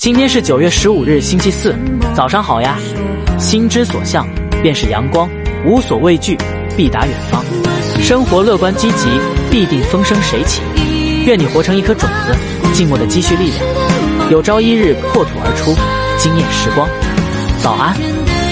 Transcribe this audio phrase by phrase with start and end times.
[0.00, 1.76] 今天是九月十五日星期四。
[2.16, 2.78] 早上好呀。
[3.38, 4.26] 心之所向
[4.62, 5.28] 便是阳光
[5.66, 6.38] 无所畏惧
[6.74, 7.44] 必达远方。
[8.00, 9.06] 生活乐观积极
[9.50, 10.62] 必定风生水起。
[11.26, 12.34] 愿你活成一颗种子
[12.72, 14.30] 静默的积蓄力量。
[14.30, 15.74] 有朝一日破土而出
[16.16, 16.88] 惊艳时光。
[17.62, 18.50] 早安。